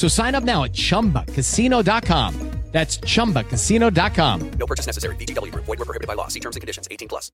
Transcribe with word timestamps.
So 0.00 0.08
sign 0.08 0.34
up 0.34 0.44
now 0.44 0.64
at 0.64 0.72
chumbacasino.com. 0.72 2.34
That's 2.72 2.98
chumbacasino.com. 2.98 4.50
No 4.52 4.66
purchase 4.66 4.86
necessary. 4.86 5.14
VGW 5.16 5.52
Group. 5.52 5.66
Void 5.66 5.80
were 5.80 5.84
prohibited 5.84 6.06
by 6.06 6.14
law. 6.14 6.28
See 6.28 6.40
terms 6.40 6.56
and 6.56 6.62
conditions. 6.62 6.88
18 6.90 7.08
plus. 7.08 7.30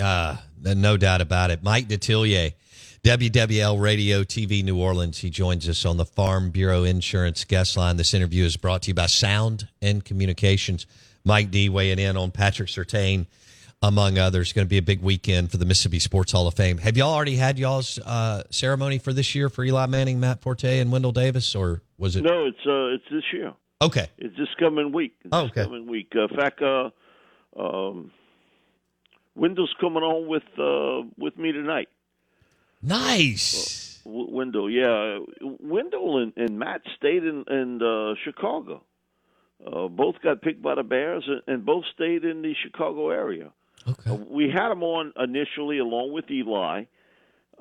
Uh, 0.00 0.36
no 0.62 0.96
doubt 0.96 1.20
about 1.20 1.50
it. 1.50 1.64
Mike 1.64 1.88
Detillier, 1.88 2.52
WWL 3.02 3.80
Radio 3.80 4.22
TV 4.22 4.62
New 4.62 4.78
Orleans. 4.78 5.18
He 5.18 5.30
joins 5.30 5.68
us 5.68 5.84
on 5.84 5.96
the 5.96 6.04
Farm 6.04 6.50
Bureau 6.50 6.84
Insurance 6.84 7.42
guest 7.44 7.76
line. 7.76 7.96
This 7.96 8.14
interview 8.14 8.44
is 8.44 8.56
brought 8.56 8.82
to 8.82 8.90
you 8.90 8.94
by 8.94 9.06
Sound 9.06 9.66
and 9.82 10.04
Communications. 10.04 10.86
Mike 11.24 11.50
D 11.50 11.68
weighing 11.68 11.98
in 11.98 12.16
on 12.16 12.30
Patrick 12.30 12.68
Surtain, 12.68 13.26
among 13.82 14.18
others. 14.18 14.52
Going 14.52 14.66
to 14.66 14.70
be 14.70 14.78
a 14.78 14.82
big 14.82 15.02
weekend 15.02 15.50
for 15.50 15.56
the 15.58 15.64
Mississippi 15.64 15.98
Sports 15.98 16.32
Hall 16.32 16.46
of 16.46 16.54
Fame. 16.54 16.78
Have 16.78 16.96
y'all 16.96 17.12
already 17.12 17.36
had 17.36 17.58
y'all's 17.58 17.98
uh, 17.98 18.42
ceremony 18.50 18.98
for 18.98 19.12
this 19.12 19.34
year 19.34 19.48
for 19.48 19.64
Eli 19.64 19.86
Manning, 19.86 20.20
Matt 20.20 20.40
Forte, 20.42 20.78
and 20.78 20.90
Wendell 20.92 21.12
Davis, 21.12 21.54
or 21.54 21.82
was 21.98 22.16
it? 22.16 22.22
No, 22.24 22.46
it's 22.46 22.58
uh, 22.66 22.94
it's 22.94 23.04
this 23.10 23.24
year. 23.32 23.52
Okay. 23.82 24.08
It's 24.18 24.36
this 24.38 24.48
coming 24.58 24.92
week. 24.92 25.14
It's 25.20 25.28
Oh, 25.32 25.42
this 25.42 25.50
okay. 25.50 25.64
coming 25.64 25.86
week. 25.88 26.12
Uh, 26.16 26.22
in 26.24 26.28
fact, 26.36 26.62
uh, 26.62 26.90
um, 27.58 28.10
Wendell's 29.34 29.74
coming 29.80 30.02
on 30.02 30.26
with 30.28 30.42
uh, 30.58 31.08
with 31.18 31.36
me 31.36 31.52
tonight. 31.52 31.88
Nice. 32.82 34.00
W- 34.04 34.30
Wendell, 34.30 34.70
yeah, 34.70 35.18
Wendell 35.40 36.18
and, 36.22 36.32
and 36.36 36.58
Matt 36.58 36.82
stayed 36.96 37.24
in 37.24 37.44
in 37.50 37.80
uh, 37.82 38.14
Chicago. 38.24 38.82
Uh, 39.64 39.88
both 39.88 40.16
got 40.22 40.42
picked 40.42 40.60
by 40.62 40.74
the 40.74 40.82
Bears, 40.82 41.24
and, 41.26 41.40
and 41.46 41.64
both 41.64 41.84
stayed 41.94 42.24
in 42.24 42.42
the 42.42 42.52
Chicago 42.62 43.08
area. 43.10 43.50
Okay. 43.88 44.10
Uh, 44.10 44.14
we 44.14 44.50
had 44.50 44.70
them 44.70 44.82
on 44.82 45.12
initially 45.16 45.78
along 45.78 46.12
with 46.12 46.30
Eli 46.30 46.84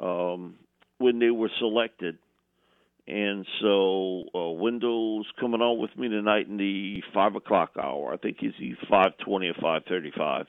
um, 0.02 0.56
when 0.98 1.20
they 1.20 1.32
were 1.32 1.50
selected. 1.60 2.18
And 3.06 3.46
so 3.62 4.24
uh, 4.34 4.52
Wendell's 4.52 5.28
coming 5.38 5.62
on 5.62 5.78
with 5.82 5.96
me 5.98 6.08
tonight 6.08 6.48
in 6.48 6.56
the 6.58 7.02
five 7.14 7.36
o'clock 7.36 7.72
hour. 7.82 8.14
I 8.14 8.18
think 8.18 8.38
he's 8.40 8.54
the 8.60 8.76
five 8.90 9.18
twenty 9.18 9.48
or 9.48 9.56
five 9.62 9.82
thirty 9.90 10.12
five. 10.18 10.46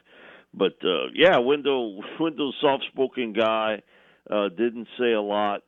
But 0.52 0.76
uh, 0.84 1.08
yeah, 1.14 1.38
Wendell 1.38 2.00
Wendell's 2.20 2.54
soft 2.60 2.84
spoken 2.92 3.32
guy, 3.32 3.82
uh, 4.30 4.50
didn't 4.50 4.86
say 4.98 5.12
a 5.12 5.20
lot, 5.20 5.62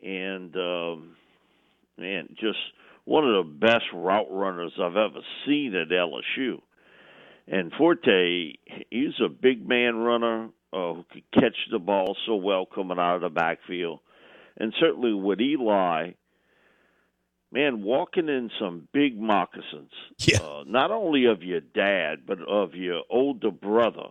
and 0.00 0.54
um, 0.54 1.16
man, 1.98 2.28
just 2.38 2.58
one 3.04 3.28
of 3.28 3.44
the 3.44 3.52
best 3.52 3.86
route 3.92 4.30
runners 4.30 4.72
I've 4.80 4.96
ever 4.96 5.20
seen 5.46 5.74
at 5.74 5.88
LSU. 5.88 6.60
And 7.50 7.72
Forte, 7.76 8.52
he's 8.90 9.20
a 9.24 9.28
big 9.28 9.68
man 9.68 9.96
runner 9.96 10.50
uh, 10.72 10.94
who 10.94 11.04
could 11.10 11.24
catch 11.34 11.56
the 11.72 11.80
ball 11.80 12.16
so 12.24 12.36
well 12.36 12.64
coming 12.64 12.98
out 12.98 13.16
of 13.16 13.22
the 13.22 13.28
backfield. 13.28 13.98
And 14.56 14.72
certainly 14.78 15.12
with 15.12 15.40
Eli, 15.40 16.12
man, 17.50 17.82
walking 17.82 18.28
in 18.28 18.50
some 18.60 18.86
big 18.92 19.20
moccasins. 19.20 19.90
Yeah. 20.18 20.38
Uh, 20.38 20.62
not 20.64 20.92
only 20.92 21.24
of 21.24 21.42
your 21.42 21.60
dad, 21.60 22.20
but 22.24 22.38
of 22.40 22.74
your 22.74 23.02
older 23.10 23.50
brother, 23.50 24.10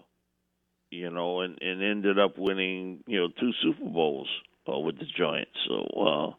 you 0.92 1.10
know, 1.10 1.40
and, 1.40 1.58
and 1.62 1.82
ended 1.82 2.20
up 2.20 2.38
winning, 2.38 3.06
you 3.08 3.22
know, 3.22 3.30
two 3.40 3.52
Super 3.64 3.90
Bowls 3.90 4.28
uh, 4.68 4.78
with 4.80 5.00
the 5.00 5.06
Giants. 5.18 5.52
So, 5.66 5.76
uh, 5.98 6.36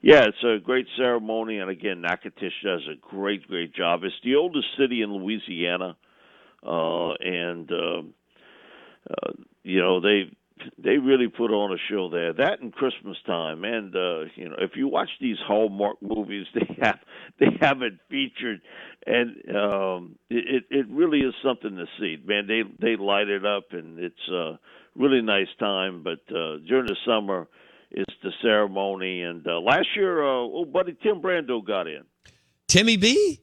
yeah, 0.00 0.24
it's 0.24 0.42
a 0.42 0.64
great 0.64 0.86
ceremony. 0.96 1.58
And 1.58 1.68
again, 1.68 2.00
Natchitoches 2.00 2.54
does 2.64 2.88
a 2.90 2.96
great, 2.96 3.46
great 3.46 3.74
job. 3.74 4.04
It's 4.04 4.14
the 4.24 4.36
oldest 4.36 4.68
city 4.78 5.02
in 5.02 5.12
Louisiana 5.12 5.98
uh, 6.66 7.12
and 7.20 7.70
uh, 7.70 8.02
uh, 9.10 9.32
you 9.62 9.80
know 9.80 10.00
they 10.00 10.30
they 10.78 10.98
really 10.98 11.28
put 11.28 11.50
on 11.50 11.72
a 11.72 11.78
show 11.90 12.10
there. 12.10 12.32
That 12.32 12.60
and 12.60 12.72
Christmas 12.72 13.16
time, 13.26 13.64
and 13.64 13.94
uh, 13.94 14.24
you 14.34 14.48
know 14.48 14.56
if 14.58 14.72
you 14.74 14.88
watch 14.88 15.08
these 15.20 15.36
Hallmark 15.46 16.02
movies, 16.02 16.46
they 16.54 16.76
have 16.82 16.98
they 17.38 17.46
have 17.60 17.82
it 17.82 17.94
featured, 18.08 18.60
and 19.06 19.56
um, 19.56 20.16
it 20.28 20.64
it 20.70 20.86
really 20.90 21.20
is 21.20 21.34
something 21.42 21.76
to 21.76 21.86
see. 21.98 22.16
Man, 22.24 22.46
they 22.46 22.62
they 22.80 22.96
light 22.96 23.28
it 23.28 23.44
up, 23.44 23.72
and 23.72 23.98
it's 23.98 24.28
a 24.30 24.58
really 24.94 25.22
nice 25.22 25.48
time. 25.58 26.02
But 26.02 26.20
uh, 26.34 26.58
during 26.66 26.86
the 26.86 26.96
summer, 27.06 27.48
it's 27.90 28.14
the 28.22 28.32
ceremony, 28.42 29.22
and 29.22 29.46
uh, 29.46 29.60
last 29.60 29.88
year, 29.96 30.22
uh, 30.24 30.28
old 30.28 30.72
buddy 30.72 30.96
Tim 31.02 31.20
Brando 31.20 31.64
got 31.64 31.86
in. 31.86 32.02
Timmy 32.68 32.96
B? 32.96 33.40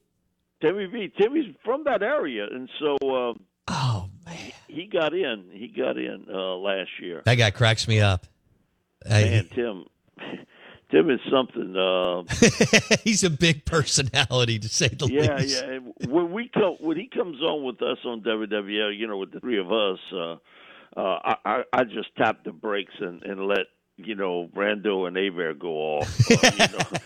Timmy 0.61 0.85
V. 0.85 1.11
Timmy's 1.19 1.53
from 1.63 1.83
that 1.85 2.01
area, 2.01 2.45
and 2.51 2.69
so 2.79 2.97
um, 3.15 3.39
Oh, 3.67 4.09
man. 4.25 4.51
he 4.67 4.85
got 4.87 5.13
in. 5.13 5.45
He 5.51 5.67
got 5.67 5.97
in 5.97 6.25
uh, 6.33 6.55
last 6.55 6.89
year. 7.01 7.21
That 7.25 7.35
guy 7.35 7.51
cracks 7.51 7.87
me 7.87 7.99
up. 8.01 8.25
Man, 9.07 9.47
Tim, 9.53 9.85
Tim 10.91 11.09
is 11.09 11.19
something. 11.31 11.75
Uh, 11.75 12.23
he's 13.03 13.23
a 13.23 13.29
big 13.29 13.65
personality, 13.65 14.57
to 14.59 14.67
say 14.69 14.87
the 14.87 15.07
yeah, 15.07 15.35
least. 15.35 15.61
yeah. 15.63 15.69
And 15.73 15.93
When 16.09 16.31
we 16.31 16.49
come, 16.49 16.75
when 16.79 16.97
he 16.97 17.07
comes 17.07 17.41
on 17.41 17.63
with 17.63 17.81
us 17.81 17.97
on 18.05 18.21
WWL, 18.21 18.97
you 18.97 19.07
know, 19.07 19.17
with 19.17 19.31
the 19.31 19.39
three 19.39 19.59
of 19.59 19.71
us, 19.71 19.99
uh, 20.13 20.35
uh, 20.99 21.19
I, 21.23 21.35
I, 21.45 21.63
I 21.73 21.83
just 21.83 22.15
tap 22.17 22.43
the 22.43 22.51
brakes 22.51 22.93
and, 22.99 23.21
and 23.23 23.47
let 23.47 23.67
you 23.97 24.15
know 24.15 24.49
Brando 24.55 25.07
and 25.07 25.15
Hebert 25.17 25.59
go 25.59 25.69
off. 25.99 26.31
Uh, 26.31 26.51
you 26.53 26.77
know. 26.77 26.99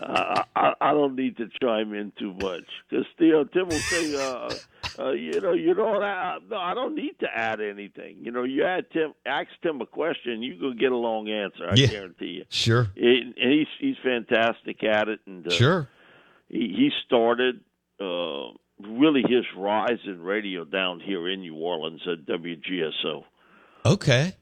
I, 0.00 0.44
I, 0.54 0.72
I 0.80 0.92
don't 0.92 1.16
need 1.16 1.36
to 1.38 1.48
chime 1.62 1.92
in 1.94 2.12
too 2.18 2.32
much 2.34 2.64
because 2.88 3.06
know 3.20 3.44
Tim 3.44 3.68
will 3.68 3.78
say, 3.78 4.14
uh, 4.16 4.54
uh, 4.98 5.10
you 5.12 5.40
know, 5.40 5.52
you 5.52 5.74
don't. 5.74 6.02
Add, 6.02 6.42
no, 6.50 6.56
I 6.56 6.74
don't 6.74 6.94
need 6.94 7.18
to 7.20 7.26
add 7.34 7.60
anything. 7.60 8.16
You 8.20 8.30
know, 8.30 8.44
you 8.44 8.64
add 8.64 8.86
Tim, 8.92 9.12
ask 9.26 9.48
Tim 9.62 9.80
a 9.80 9.86
question, 9.86 10.42
you 10.42 10.58
go 10.60 10.72
get 10.72 10.92
a 10.92 10.96
long 10.96 11.28
answer. 11.28 11.68
I 11.68 11.74
Yeah. 11.74 11.86
guarantee 11.86 12.26
you. 12.26 12.44
Sure. 12.50 12.88
And 12.96 13.34
and 13.36 13.52
he's 13.52 13.66
he's 13.80 13.96
fantastic 14.02 14.82
at 14.84 15.08
it, 15.08 15.20
and 15.26 15.46
uh, 15.46 15.50
Sure. 15.50 15.88
he, 16.48 16.58
he 16.76 16.90
started 17.06 17.60
uh, 18.00 18.48
really 18.80 19.22
his 19.22 19.44
rise 19.56 20.00
in 20.06 20.20
radio 20.22 20.64
down 20.64 21.00
here 21.00 21.28
in 21.28 21.40
New 21.40 21.54
Orleans 21.56 22.02
at 22.06 22.26
WGSO. 22.26 23.24
Okay. 23.86 24.34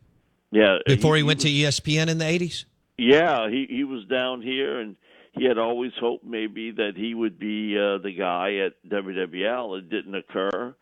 Yeah, 0.52 0.78
Before 0.84 1.16
he, 1.16 1.22
went 1.22 1.40
to 1.42 1.48
E 1.48 1.62
ESPN 1.62 2.08
in 2.08 2.18
the 2.18 2.24
80s? 2.24 2.64
Yeah, 2.98 3.48
he 3.48 3.66
he 3.70 3.84
was 3.84 4.04
down 4.06 4.42
here, 4.42 4.80
and 4.80 4.96
he 5.32 5.44
had 5.44 5.58
always 5.58 5.92
hoped 6.00 6.24
maybe 6.24 6.70
that 6.72 6.92
he 6.96 7.14
would 7.14 7.38
be 7.38 7.76
uh, 7.76 7.98
the 7.98 8.12
guy 8.16 8.56
at 8.56 8.72
WWL. 8.90 9.78
It 9.78 9.90
didn't 9.90 10.14
occur. 10.14 10.74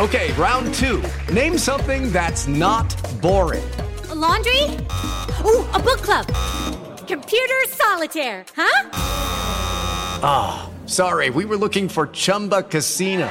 Okay, 0.00 0.32
round 0.32 0.74
two. 0.74 1.02
Name 1.32 1.56
something 1.56 2.10
that's 2.10 2.48
not 2.48 2.90
boring. 3.22 3.64
A 4.10 4.14
laundry? 4.14 4.62
Ooh, 5.44 5.64
a 5.72 5.78
book 5.78 6.02
club. 6.02 6.26
Computer 7.06 7.62
solitaire, 7.68 8.44
huh? 8.56 8.90
Ah, 10.26 10.68
oh, 10.68 10.86
sorry, 10.88 11.30
we 11.30 11.44
were 11.44 11.56
looking 11.56 11.88
for 11.88 12.08
Chumba 12.08 12.62
Casino. 12.62 13.30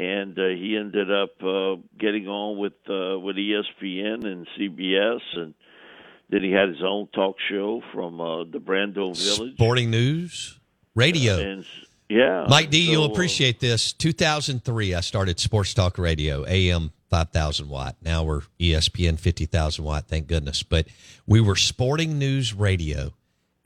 and 0.00 0.38
uh, 0.38 0.48
he 0.48 0.78
ended 0.78 1.10
up 1.12 1.42
uh, 1.42 1.76
getting 1.98 2.26
on 2.26 2.56
with 2.56 2.72
uh, 2.88 3.18
with 3.18 3.36
ESPN 3.36 4.24
and 4.24 4.46
CBS, 4.58 5.20
and 5.34 5.54
then 6.30 6.42
he 6.42 6.50
had 6.50 6.70
his 6.70 6.82
own 6.82 7.08
talk 7.14 7.36
show 7.50 7.82
from 7.92 8.18
uh, 8.18 8.44
the 8.44 8.58
Brando 8.58 9.14
Village 9.14 9.54
Sporting 9.54 9.90
News 9.90 10.58
Radio. 10.94 11.38
and 11.38 11.66
yeah, 12.08 12.46
Mike 12.48 12.70
D, 12.70 12.86
so, 12.86 12.92
you'll 12.92 13.04
uh, 13.04 13.12
appreciate 13.12 13.60
this. 13.60 13.92
2003, 13.92 14.94
I 14.94 15.00
started 15.00 15.38
Sports 15.38 15.74
Talk 15.74 15.98
Radio, 15.98 16.46
AM 16.46 16.92
5,000 17.10 17.68
watt. 17.68 17.96
Now 18.02 18.24
we're 18.24 18.42
ESPN 18.58 19.18
50,000 19.18 19.84
watt, 19.84 20.08
thank 20.08 20.26
goodness. 20.26 20.62
But 20.62 20.88
we 21.26 21.42
were 21.42 21.56
Sporting 21.56 22.18
News 22.18 22.54
Radio, 22.54 23.12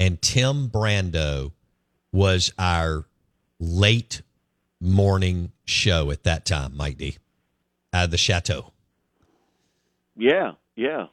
and 0.00 0.20
Tim 0.20 0.68
Brando 0.68 1.52
was 2.12 2.52
our 2.58 3.06
late 3.60 4.22
morning 4.84 5.52
show 5.64 6.10
at 6.10 6.24
that 6.24 6.44
time, 6.44 6.76
Mike 6.76 6.98
D, 6.98 7.16
out 7.92 8.04
of 8.04 8.10
the 8.10 8.18
Chateau. 8.18 8.72
Yeah, 10.16 10.52
yeah. 10.76 11.06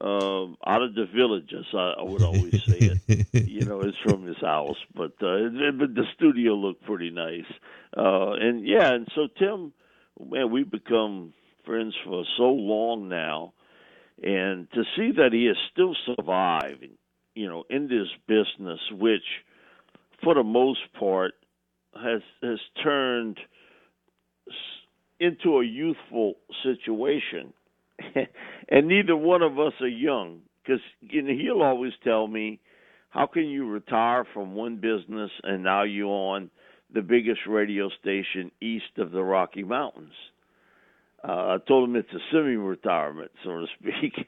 Um, 0.00 0.56
out 0.66 0.82
of 0.82 0.94
the 0.94 1.06
village, 1.14 1.52
as 1.56 1.66
I, 1.72 1.94
I 1.98 2.02
would 2.02 2.22
always 2.22 2.64
say 2.64 2.78
it. 3.06 3.26
you 3.48 3.64
know, 3.64 3.80
it's 3.80 3.96
from 4.04 4.26
his 4.26 4.36
house, 4.40 4.76
but 4.94 5.12
uh, 5.22 5.46
it, 5.46 5.78
but 5.78 5.94
the 5.94 6.04
studio 6.16 6.54
looked 6.54 6.84
pretty 6.84 7.10
nice. 7.10 7.46
Uh, 7.96 8.32
and 8.32 8.66
yeah, 8.66 8.92
and 8.92 9.06
so 9.14 9.28
Tim, 9.38 9.72
man, 10.20 10.50
we've 10.50 10.70
become 10.70 11.32
friends 11.64 11.94
for 12.04 12.24
so 12.36 12.50
long 12.50 13.08
now, 13.08 13.52
and 14.22 14.70
to 14.72 14.82
see 14.96 15.12
that 15.16 15.32
he 15.32 15.46
is 15.46 15.56
still 15.72 15.94
surviving, 16.06 16.98
you 17.34 17.48
know, 17.48 17.64
in 17.70 17.86
this 17.86 18.08
business, 18.26 18.80
which, 18.90 19.24
for 20.22 20.34
the 20.34 20.42
most 20.42 20.80
part, 20.98 21.34
has 21.96 22.22
has 22.42 22.58
turned 22.82 23.38
into 25.20 25.58
a 25.58 25.64
youthful 25.64 26.34
situation. 26.62 27.52
And 28.66 28.88
neither 28.88 29.14
one 29.14 29.42
of 29.42 29.58
us 29.58 29.74
are 29.80 29.86
young 29.86 30.40
because 30.62 30.80
you 31.00 31.20
know, 31.22 31.34
he'll 31.34 31.62
always 31.62 31.92
tell 32.02 32.26
me 32.26 32.60
how 33.10 33.26
can 33.26 33.44
you 33.44 33.68
retire 33.68 34.24
from 34.32 34.54
one 34.54 34.76
business 34.76 35.30
and 35.42 35.62
now 35.62 35.82
you're 35.82 36.08
on 36.08 36.50
the 36.92 37.02
biggest 37.02 37.40
radio 37.46 37.90
station 38.00 38.50
east 38.60 38.98
of 38.98 39.12
the 39.12 39.22
rocky 39.22 39.62
mountains? 39.62 40.14
Uh, 41.22 41.32
i 41.32 41.56
told 41.68 41.88
him 41.88 41.96
it's 41.96 42.12
a 42.12 42.18
semi-retirement 42.32 43.30
so 43.44 43.50
to 43.60 43.66
speak. 43.78 44.14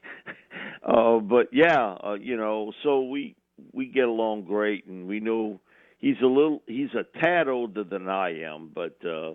Uh, 0.83 1.19
but 1.19 1.47
yeah 1.51 1.95
uh, 2.03 2.13
you 2.13 2.37
know 2.37 2.71
so 2.83 3.01
we 3.01 3.35
we 3.73 3.87
get 3.87 4.05
along 4.05 4.43
great 4.43 4.85
and 4.85 5.07
we 5.07 5.19
know 5.19 5.59
he's 5.97 6.17
a 6.21 6.25
little 6.27 6.61
he's 6.67 6.93
a 6.93 7.03
tad 7.19 7.47
older 7.47 7.83
than 7.83 8.07
i 8.09 8.29
am 8.41 8.69
but 8.73 8.97
uh 9.05 9.33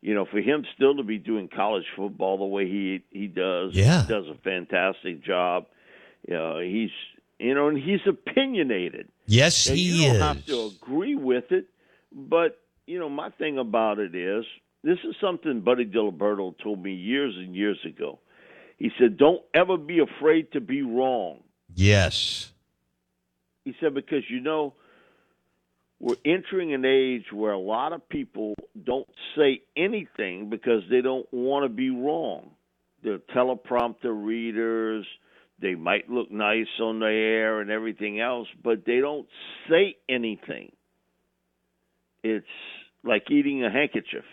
you 0.00 0.14
know, 0.14 0.26
for 0.26 0.38
him 0.40 0.64
still 0.76 0.96
to 0.96 1.02
be 1.02 1.18
doing 1.18 1.48
college 1.48 1.82
football 1.96 2.38
the 2.38 2.44
way 2.44 2.66
he 2.68 3.02
he 3.10 3.26
does, 3.26 3.72
Yeah. 3.74 4.02
he 4.02 4.08
does 4.08 4.26
a 4.28 4.36
fantastic 4.44 5.24
job. 5.24 5.66
Uh, 6.32 6.58
he's 6.60 6.90
you 7.40 7.52
know, 7.52 7.66
and 7.66 7.76
he's 7.76 7.98
opinionated. 8.06 9.08
Yes, 9.26 9.66
And 9.66 9.76
he 9.76 9.82
you 10.02 10.06
don't 10.06 10.14
is. 10.14 10.22
have 10.22 10.46
to 10.46 10.66
agree 10.76 11.16
with 11.16 11.50
it, 11.50 11.66
but 12.12 12.60
you 12.86 13.00
know, 13.00 13.08
my 13.08 13.30
thing 13.30 13.58
about 13.58 13.98
it 13.98 14.14
is 14.14 14.44
this 14.84 14.98
is 15.02 15.16
something 15.20 15.62
Buddy 15.62 15.84
Diliberto 15.84 16.54
told 16.62 16.80
me 16.80 16.94
years 16.94 17.34
and 17.36 17.56
years 17.56 17.78
ago. 17.84 18.20
He 18.76 18.92
said, 19.00 19.16
"Don't 19.16 19.42
ever 19.52 19.76
be 19.76 19.98
afraid 19.98 20.52
to 20.52 20.60
be 20.60 20.82
wrong." 20.82 21.40
Yes. 21.74 22.52
He 23.64 23.74
said 23.80 23.94
because 23.94 24.22
you 24.30 24.38
know 24.38 24.74
we're 26.00 26.16
entering 26.24 26.74
an 26.74 26.84
age 26.84 27.24
where 27.32 27.52
a 27.52 27.58
lot 27.58 27.92
of 27.92 28.08
people 28.08 28.54
don't 28.84 29.08
say 29.36 29.62
anything 29.76 30.48
because 30.48 30.82
they 30.90 31.00
don't 31.00 31.26
want 31.32 31.64
to 31.64 31.68
be 31.68 31.90
wrong. 31.90 32.50
They're 33.02 33.18
teleprompter 33.18 34.12
readers. 34.12 35.06
They 35.60 35.74
might 35.74 36.08
look 36.08 36.30
nice 36.30 36.68
on 36.80 37.00
the 37.00 37.06
air 37.06 37.60
and 37.60 37.70
everything 37.70 38.20
else, 38.20 38.46
but 38.62 38.84
they 38.86 39.00
don't 39.00 39.26
say 39.68 39.96
anything. 40.08 40.70
It's 42.22 42.46
like 43.02 43.30
eating 43.30 43.64
a 43.64 43.70
handkerchief. 43.70 44.24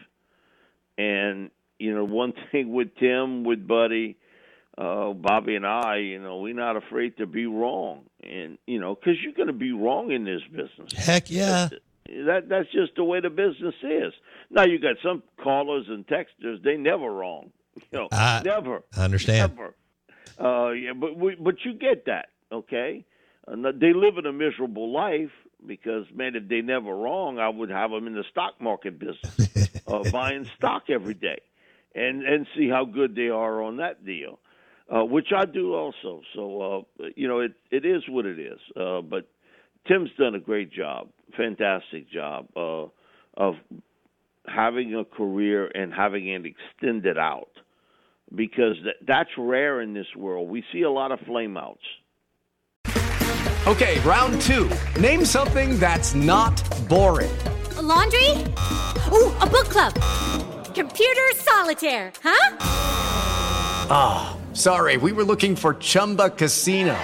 And, 0.98 1.50
you 1.79 1.95
know, 1.95 2.05
one 2.05 2.34
thing 2.51 2.74
with 2.74 2.89
Tim, 3.00 3.43
with 3.43 3.67
Buddy, 3.67 4.17
uh, 4.77 5.13
Bobby 5.13 5.55
and 5.55 5.65
I, 5.65 5.98
you 5.98 6.20
know, 6.22 6.38
we're 6.38 6.53
not 6.53 6.75
afraid 6.75 7.17
to 7.17 7.25
be 7.25 7.46
wrong, 7.46 8.03
and 8.24 8.58
you 8.67 8.79
know, 8.79 8.96
because 8.96 9.15
you're 9.24 9.34
going 9.34 9.48
to 9.48 9.53
be 9.53 9.72
wrong 9.72 10.12
in 10.12 10.25
this 10.25 10.41
business. 10.51 10.91
Heck 10.94 11.29
yeah. 11.32 11.70
That 12.08 12.50
that's 12.50 12.72
just 12.72 12.96
the 12.96 13.03
way 13.03 13.20
the 13.20 13.29
business 13.29 13.74
is. 13.82 14.13
Now 14.51 14.63
you 14.65 14.77
got 14.79 14.98
some 15.03 15.24
callers 15.41 15.86
and 15.88 16.05
texters; 16.08 16.62
they 16.63 16.77
never 16.77 17.10
wrong. 17.12 17.51
You 17.91 18.00
know, 18.00 18.08
I- 18.12 18.41
never. 18.46 18.84
I 18.98 19.03
understand. 19.03 19.53
Never. 19.58 19.75
Uh, 20.39 20.72
yeah, 20.72 20.94
but 20.94 21.17
we, 21.17 21.36
but 21.36 21.55
you 21.65 21.74
get 21.74 22.05
that, 22.05 22.27
okay? 22.51 23.05
Uh, 23.48 23.55
no- 23.55 23.72
they 23.74 23.91
live 23.94 24.17
in 24.17 24.25
a 24.25 24.32
miserable 24.34 24.91
life 24.94 25.32
because, 25.65 26.05
man, 26.13 26.36
if 26.36 26.48
they 26.48 26.62
never 26.62 26.96
wrong, 26.96 27.38
I 27.39 27.50
would 27.50 27.70
have 27.70 27.91
them 27.91 28.08
in 28.08 28.13
the 28.13 28.24
stock 28.32 28.60
market 28.62 28.98
business, 29.00 29.82
uh, 29.88 30.10
buying 30.12 30.46
stock 30.58 30.84
every 30.89 31.13
day, 31.15 31.39
and 31.94 32.24
and 32.24 32.48
see 32.58 32.70
how 32.70 32.86
good 32.86 33.13
they 33.15 33.27
are 33.29 33.62
on 33.62 33.77
that 33.77 34.05
deal, 34.05 34.39
uh, 34.94 35.04
which 35.04 35.27
I 35.36 35.46
do 35.46 35.74
also. 35.74 36.22
So 36.34 36.86
uh, 37.00 37.06
you 37.15 37.27
know, 37.27 37.39
it 37.39 37.54
it 37.72 37.86
is 37.86 38.04
what 38.08 38.25
it 38.25 38.39
is. 38.39 38.60
Uh, 38.75 39.01
but 39.01 39.27
Tim's 39.88 40.10
done 40.18 40.36
a 40.36 40.39
great 40.39 40.72
job, 40.72 41.10
fantastic 41.38 42.10
job 42.10 42.48
uh, 42.56 42.86
of 43.36 43.56
having 44.48 44.94
a 44.96 45.04
career 45.04 45.68
and 45.68 45.94
having 45.94 46.27
it 46.27 46.44
extended 46.46 47.18
out 47.18 47.50
because 48.34 48.75
that, 48.84 48.96
that's 49.08 49.30
rare 49.38 49.82
in 49.82 49.94
this 49.94 50.08
world. 50.15 50.50
We 50.50 50.63
see 50.72 50.82
a 50.82 50.92
lot 50.92 51.12
of 51.12 51.20
flameouts. 51.20 51.77
Okay, 53.68 54.00
round 54.01 54.39
two. 54.42 54.70
Name 55.00 55.25
something 55.25 55.80
that's 55.80 56.13
not 56.13 56.62
boring. 56.88 57.32
A 57.77 57.82
laundry? 57.82 58.30
Ooh, 59.12 59.34
a 59.42 59.48
book 59.50 59.65
club. 59.65 59.94
Computer 60.75 61.22
solitaire, 61.34 62.13
huh? 62.22 62.58
Ah, 63.88 64.38
sorry, 64.55 64.97
we 64.97 65.12
were 65.12 65.24
looking 65.24 65.55
for 65.55 65.74
Chumba 65.75 66.29
Casino. 66.29 66.95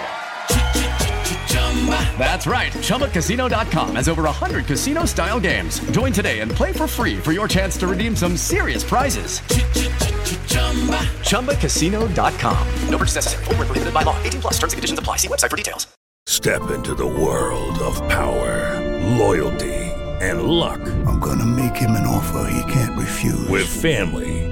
That's 2.18 2.46
right. 2.46 2.72
ChumbaCasino.com 2.74 3.96
has 3.96 4.08
over 4.08 4.24
100 4.24 4.66
casino 4.68 5.06
style 5.06 5.40
games. 5.40 5.80
Join 5.92 6.14
today 6.14 6.42
and 6.42 6.52
play 6.52 6.72
for 6.72 6.86
free 6.86 7.18
for 7.18 7.32
your 7.32 7.48
chance 7.48 7.76
to 7.78 7.88
redeem 7.88 8.16
some 8.16 8.38
serious 8.38 8.84
prizes. 8.84 9.40
ChumbaCasino.com. 11.30 12.68
No 12.90 12.98
purchase 12.98 13.16
necessary. 13.16 13.46
Void 13.46 13.58
were 13.58 13.66
prohibited 13.66 13.94
by 13.94 14.04
law. 14.04 14.22
18 14.22 14.42
plus 14.42 14.54
terms 14.60 14.74
and 14.74 14.78
conditions 14.78 15.00
apply. 15.00 15.18
See 15.18 15.28
website 15.28 15.50
for 15.50 15.58
details. 15.58 15.88
Step 16.28 16.70
into 16.70 16.94
the 16.94 17.06
world 17.06 17.80
of 17.80 17.96
power, 18.08 18.80
loyalty, 19.18 19.74
and 20.22 20.44
luck. 20.44 20.80
I'm 21.08 21.20
gonna 21.20 21.46
make 21.48 21.76
him 21.76 21.92
an 21.92 22.06
offer 22.06 22.48
he 22.52 22.72
can't 22.72 22.98
refuse. 22.98 23.48
With 23.50 23.68
family, 23.68 24.51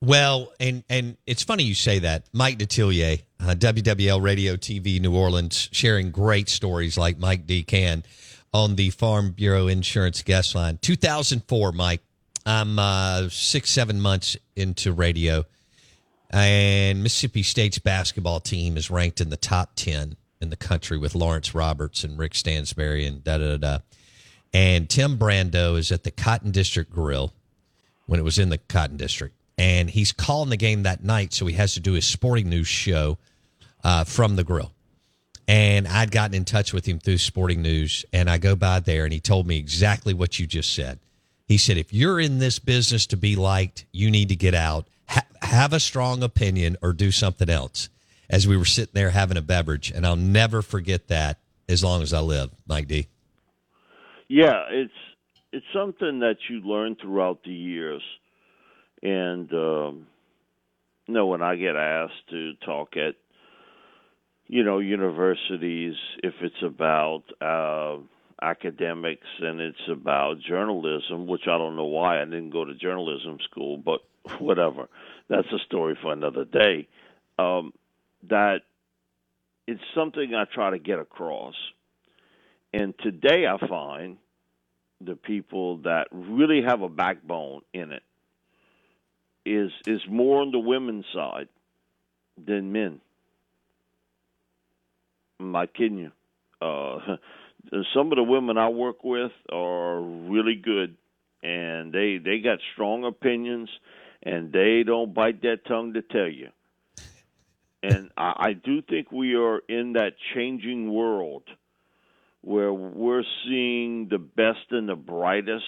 Well, 0.00 0.52
and 0.60 0.84
and 0.88 1.16
it's 1.26 1.42
funny 1.42 1.64
you 1.64 1.74
say 1.74 1.98
that. 2.00 2.26
Mike 2.32 2.58
Detillier, 2.58 3.22
uh, 3.40 3.54
WWL 3.54 4.22
Radio 4.22 4.54
TV 4.54 5.00
New 5.00 5.14
Orleans, 5.14 5.68
sharing 5.72 6.10
great 6.10 6.48
stories 6.48 6.96
like 6.96 7.18
Mike 7.18 7.46
D 7.46 7.64
can 7.64 8.04
on 8.52 8.76
the 8.76 8.90
Farm 8.90 9.32
Bureau 9.32 9.66
Insurance 9.66 10.22
guest 10.22 10.54
line. 10.54 10.78
2004, 10.80 11.72
Mike. 11.72 12.02
I'm 12.46 12.78
uh, 12.78 13.28
six, 13.28 13.70
seven 13.70 14.00
months 14.00 14.36
into 14.56 14.92
radio, 14.92 15.44
and 16.30 17.02
Mississippi 17.02 17.42
State's 17.42 17.78
basketball 17.78 18.40
team 18.40 18.78
is 18.78 18.90
ranked 18.90 19.20
in 19.20 19.28
the 19.28 19.36
top 19.36 19.72
10 19.74 20.16
in 20.40 20.48
the 20.48 20.56
country 20.56 20.96
with 20.96 21.14
Lawrence 21.14 21.54
Roberts 21.54 22.04
and 22.04 22.18
Rick 22.18 22.34
Stansbury 22.34 23.04
and 23.06 23.22
da 23.22 23.38
da 23.38 23.56
da. 23.58 23.78
And 24.54 24.88
Tim 24.88 25.18
Brando 25.18 25.76
is 25.76 25.92
at 25.92 26.04
the 26.04 26.10
Cotton 26.10 26.50
District 26.50 26.90
Grill 26.90 27.34
when 28.06 28.18
it 28.18 28.22
was 28.22 28.38
in 28.38 28.48
the 28.48 28.58
Cotton 28.58 28.96
District. 28.96 29.34
And 29.58 29.90
he's 29.90 30.12
calling 30.12 30.50
the 30.50 30.56
game 30.56 30.84
that 30.84 31.02
night, 31.02 31.34
so 31.34 31.44
he 31.46 31.54
has 31.56 31.74
to 31.74 31.80
do 31.80 31.94
his 31.94 32.06
sporting 32.06 32.48
news 32.48 32.68
show 32.68 33.18
uh, 33.82 34.04
from 34.04 34.36
the 34.36 34.44
grill. 34.44 34.72
And 35.48 35.88
I'd 35.88 36.10
gotten 36.10 36.34
in 36.36 36.44
touch 36.44 36.72
with 36.72 36.86
him 36.86 36.98
through 36.98 37.18
sporting 37.18 37.60
news, 37.62 38.04
and 38.12 38.30
I 38.30 38.38
go 38.38 38.54
by 38.54 38.80
there, 38.80 39.04
and 39.04 39.12
he 39.12 39.18
told 39.18 39.46
me 39.46 39.56
exactly 39.56 40.14
what 40.14 40.38
you 40.38 40.46
just 40.46 40.72
said. 40.72 41.00
He 41.46 41.56
said, 41.56 41.78
If 41.78 41.92
you're 41.92 42.20
in 42.20 42.38
this 42.38 42.58
business 42.58 43.06
to 43.06 43.16
be 43.16 43.34
liked, 43.34 43.86
you 43.90 44.10
need 44.10 44.28
to 44.28 44.36
get 44.36 44.54
out, 44.54 44.86
ha- 45.08 45.26
have 45.42 45.72
a 45.72 45.80
strong 45.80 46.22
opinion, 46.22 46.76
or 46.82 46.92
do 46.92 47.10
something 47.10 47.48
else. 47.48 47.88
As 48.30 48.46
we 48.46 48.58
were 48.58 48.66
sitting 48.66 48.92
there 48.92 49.10
having 49.10 49.38
a 49.38 49.42
beverage, 49.42 49.90
and 49.90 50.06
I'll 50.06 50.14
never 50.14 50.60
forget 50.60 51.08
that 51.08 51.40
as 51.66 51.82
long 51.82 52.02
as 52.02 52.12
I 52.12 52.20
live, 52.20 52.50
Mike 52.66 52.86
D. 52.86 53.08
Yeah, 54.28 54.64
it's 54.70 54.92
it's 55.50 55.66
something 55.72 56.20
that 56.20 56.36
you 56.50 56.60
learn 56.60 56.96
throughout 57.00 57.42
the 57.42 57.52
years, 57.52 58.02
and 59.02 59.52
um, 59.52 60.06
you 61.06 61.14
know 61.14 61.26
when 61.26 61.42
I 61.42 61.56
get 61.56 61.76
asked 61.76 62.28
to 62.30 62.54
talk 62.64 62.96
at 62.96 63.14
you 64.46 64.64
know 64.64 64.78
universities, 64.78 65.94
if 66.22 66.34
it's 66.40 66.62
about 66.62 67.22
uh, 67.40 67.98
academics 68.42 69.26
and 69.40 69.60
it's 69.60 69.88
about 69.90 70.40
journalism, 70.40 71.26
which 71.26 71.42
I 71.46 71.58
don't 71.58 71.76
know 71.76 71.84
why 71.84 72.20
I 72.20 72.24
didn't 72.24 72.50
go 72.50 72.64
to 72.64 72.74
journalism 72.74 73.38
school, 73.50 73.76
but 73.76 74.00
whatever, 74.40 74.88
that's 75.28 75.48
a 75.52 75.58
story 75.66 75.96
for 76.00 76.12
another 76.12 76.44
day. 76.44 76.88
Um, 77.38 77.72
that 78.28 78.62
it's 79.66 79.80
something 79.94 80.34
I 80.34 80.44
try 80.52 80.70
to 80.70 80.78
get 80.78 80.98
across. 80.98 81.54
And 82.72 82.94
today 82.98 83.46
I 83.46 83.64
find 83.66 84.18
the 85.00 85.14
people 85.14 85.78
that 85.78 86.08
really 86.10 86.62
have 86.66 86.82
a 86.82 86.88
backbone 86.88 87.62
in 87.72 87.92
it 87.92 88.02
is 89.44 89.70
is 89.86 90.00
more 90.08 90.42
on 90.42 90.50
the 90.50 90.58
women's 90.58 91.06
side 91.14 91.48
than 92.46 92.72
men. 92.72 93.00
I'm 95.40 95.54
kidding 95.76 95.98
you. 95.98 96.12
Uh, 96.60 97.16
some 97.94 98.12
of 98.12 98.16
the 98.16 98.22
women 98.22 98.58
I 98.58 98.68
work 98.68 99.04
with 99.04 99.32
are 99.52 100.00
really 100.00 100.56
good, 100.56 100.96
and 101.42 101.92
they 101.92 102.18
they 102.18 102.40
got 102.40 102.58
strong 102.74 103.04
opinions, 103.04 103.68
and 104.22 104.52
they 104.52 104.82
don't 104.84 105.14
bite 105.14 105.42
that 105.42 105.64
tongue 105.66 105.94
to 105.94 106.02
tell 106.02 106.28
you. 106.28 106.48
And 107.82 108.10
I, 108.16 108.48
I 108.48 108.52
do 108.52 108.82
think 108.82 109.12
we 109.12 109.36
are 109.36 109.60
in 109.68 109.92
that 109.92 110.14
changing 110.34 110.92
world 110.92 111.44
where 112.40 112.72
we're 112.72 113.24
seeing 113.44 114.08
the 114.08 114.18
best 114.18 114.70
and 114.70 114.88
the 114.88 114.96
brightest, 114.96 115.64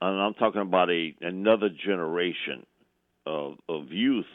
and 0.00 0.20
I'm 0.20 0.34
talking 0.34 0.62
about 0.62 0.90
a 0.90 1.14
another 1.20 1.68
generation 1.68 2.64
of 3.26 3.56
of 3.68 3.90
youth, 3.90 4.26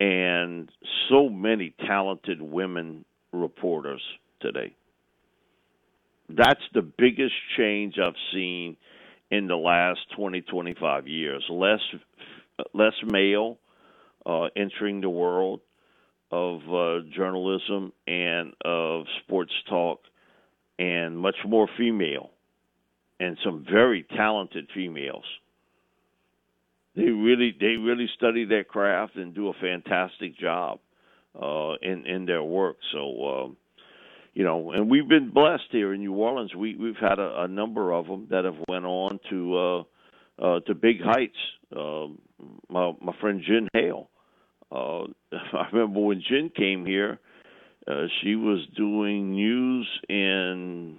and 0.00 0.70
so 1.08 1.28
many 1.28 1.74
talented 1.86 2.42
women 2.42 3.04
reporters 3.32 4.02
today. 4.40 4.74
That's 6.28 6.62
the 6.72 6.82
biggest 6.82 7.34
change 7.56 7.94
I've 8.02 8.14
seen 8.32 8.76
in 9.30 9.46
the 9.46 9.56
last 9.56 10.00
20, 10.16 10.42
25 10.42 11.08
years. 11.08 11.44
Less 11.50 11.80
less 12.72 12.94
male 13.04 13.58
uh, 14.26 14.48
entering 14.56 15.00
the 15.00 15.10
world 15.10 15.60
of 16.30 16.60
uh, 16.68 17.06
journalism 17.14 17.92
and 18.06 18.52
of 18.64 19.04
sports 19.22 19.52
talk 19.68 20.00
and 20.78 21.16
much 21.16 21.36
more 21.46 21.68
female 21.78 22.30
and 23.20 23.36
some 23.44 23.64
very 23.70 24.04
talented 24.16 24.68
females. 24.74 25.24
They 26.96 27.04
really 27.04 27.54
they 27.58 27.76
really 27.76 28.08
study 28.16 28.44
their 28.44 28.64
craft 28.64 29.16
and 29.16 29.34
do 29.34 29.48
a 29.48 29.52
fantastic 29.54 30.38
job 30.38 30.78
uh, 31.40 31.74
in 31.82 32.06
in 32.06 32.26
their 32.26 32.42
work. 32.42 32.76
So 32.92 33.26
um, 33.26 33.56
you 34.32 34.44
know, 34.44 34.72
and 34.72 34.90
we've 34.90 35.08
been 35.08 35.30
blessed 35.30 35.68
here 35.70 35.92
in 35.94 36.00
New 36.00 36.14
Orleans. 36.14 36.54
We 36.54 36.76
we've 36.76 36.96
had 37.00 37.18
a, 37.18 37.42
a 37.42 37.48
number 37.48 37.92
of 37.92 38.06
them 38.06 38.28
that 38.30 38.44
have 38.44 38.56
went 38.68 38.84
on 38.84 39.18
to 39.30 39.56
uh, 39.56 39.80
uh, 40.42 40.60
to 40.60 40.74
big 40.74 41.02
heights. 41.02 41.36
Uh, 41.74 42.06
my 42.68 42.92
my 43.00 43.12
friend 43.20 43.42
Jen 43.46 43.68
Hale. 43.72 44.08
Uh, 44.70 45.04
I 45.32 45.68
remember 45.72 46.00
when 46.00 46.22
Jen 46.28 46.50
came 46.56 46.86
here 46.86 47.18
uh, 47.86 48.06
she 48.22 48.34
was 48.34 48.66
doing 48.76 49.32
news 49.32 49.86
in 50.08 50.96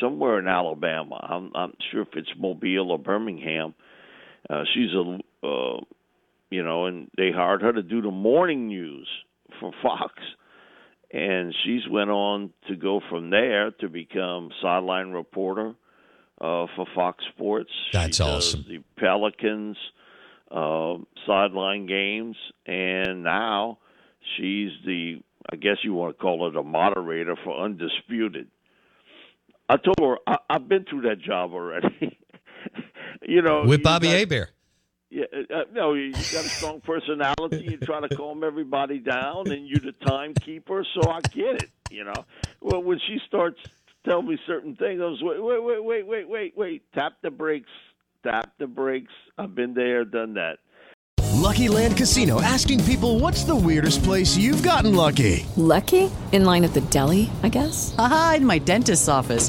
somewhere 0.00 0.38
in 0.38 0.48
Alabama. 0.48 1.16
I'm 1.22 1.52
I'm 1.54 1.72
sure 1.90 2.02
if 2.02 2.08
it's 2.14 2.30
Mobile 2.36 2.90
or 2.90 2.98
Birmingham. 2.98 3.74
Uh, 4.50 4.64
she's 4.74 4.90
a 4.94 5.46
uh, 5.46 5.80
you 6.50 6.62
know, 6.62 6.86
and 6.86 7.10
they 7.16 7.30
hired 7.30 7.62
her 7.62 7.72
to 7.72 7.82
do 7.82 8.00
the 8.00 8.10
morning 8.10 8.68
news 8.68 9.08
for 9.60 9.72
Fox, 9.82 10.14
and 11.12 11.54
she's 11.64 11.86
went 11.90 12.10
on 12.10 12.50
to 12.68 12.76
go 12.76 13.00
from 13.10 13.30
there 13.30 13.70
to 13.72 13.88
become 13.88 14.50
sideline 14.62 15.10
reporter 15.10 15.74
uh, 16.40 16.66
for 16.74 16.86
Fox 16.94 17.24
Sports. 17.34 17.70
That's 17.92 18.16
she 18.16 18.22
does 18.22 18.48
awesome. 18.48 18.64
The 18.68 18.82
Pelicans 18.98 19.76
uh, 20.50 20.96
sideline 21.26 21.86
games, 21.86 22.36
and 22.66 23.22
now 23.22 23.78
she's 24.36 24.70
the 24.86 25.20
I 25.50 25.56
guess 25.56 25.76
you 25.82 25.94
want 25.94 26.16
to 26.16 26.22
call 26.22 26.48
it 26.48 26.56
a 26.56 26.62
moderator 26.62 27.36
for 27.42 27.58
Undisputed. 27.64 28.48
I 29.68 29.76
told 29.76 29.98
her 30.00 30.16
I, 30.26 30.38
I've 30.48 30.68
been 30.68 30.84
through 30.88 31.02
that 31.02 31.20
job 31.20 31.52
already. 31.52 31.88
you 33.22 33.42
know, 33.42 33.64
With 33.64 33.82
Bobby 33.82 34.08
got- 34.08 34.16
Hebert. 34.16 34.50
Yeah, 35.10 35.24
uh, 35.54 35.62
no, 35.72 35.94
you, 35.94 36.02
you 36.08 36.12
got 36.12 36.44
a 36.44 36.48
strong 36.50 36.82
personality. 36.82 37.64
You 37.70 37.78
try 37.78 38.06
to 38.06 38.14
calm 38.14 38.44
everybody 38.44 38.98
down, 38.98 39.50
and 39.50 39.66
you're 39.66 39.80
the 39.80 39.94
timekeeper. 40.06 40.84
So 40.92 41.10
I 41.10 41.20
get 41.32 41.62
it. 41.62 41.70
You 41.90 42.04
know, 42.04 42.26
well, 42.60 42.82
when 42.82 42.98
she 43.06 43.18
starts 43.26 43.58
telling 44.04 44.28
me 44.28 44.38
certain 44.46 44.76
things, 44.76 45.00
I 45.00 45.06
was 45.06 45.22
wait, 45.22 45.42
wait, 45.42 45.62
wait, 45.62 45.82
wait, 45.82 46.06
wait, 46.06 46.28
wait, 46.28 46.56
wait. 46.58 46.92
Tap 46.92 47.14
the 47.22 47.30
brakes. 47.30 47.70
Tap 48.22 48.52
the 48.58 48.66
brakes. 48.66 49.12
I've 49.38 49.54
been 49.54 49.72
there, 49.72 50.04
done 50.04 50.34
that. 50.34 50.58
Lucky 51.34 51.68
Land 51.68 51.96
Casino 51.96 52.42
asking 52.42 52.84
people 52.84 53.18
what's 53.18 53.44
the 53.44 53.56
weirdest 53.56 54.02
place 54.02 54.36
you've 54.36 54.62
gotten 54.62 54.94
lucky? 54.94 55.46
Lucky? 55.56 56.10
In 56.32 56.44
line 56.44 56.64
at 56.64 56.74
the 56.74 56.82
deli, 56.82 57.30
I 57.42 57.48
guess? 57.48 57.94
Aha, 57.96 58.34
in 58.36 58.44
my 58.44 58.58
dentist's 58.58 59.08
office. 59.08 59.48